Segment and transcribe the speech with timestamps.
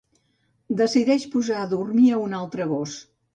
[0.79, 2.99] Decideix posar a dormir a un altre gos.